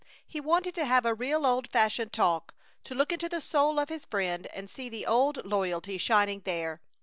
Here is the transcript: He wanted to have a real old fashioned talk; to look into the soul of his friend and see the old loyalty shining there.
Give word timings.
He 0.25 0.41
wanted 0.41 0.73
to 0.73 0.85
have 0.85 1.05
a 1.05 1.13
real 1.13 1.45
old 1.45 1.69
fashioned 1.69 2.11
talk; 2.11 2.55
to 2.85 2.95
look 2.95 3.11
into 3.11 3.29
the 3.29 3.39
soul 3.39 3.79
of 3.79 3.89
his 3.89 4.05
friend 4.05 4.47
and 4.47 4.67
see 4.67 4.89
the 4.89 5.05
old 5.05 5.45
loyalty 5.45 5.99
shining 5.99 6.39
there. 6.43 6.81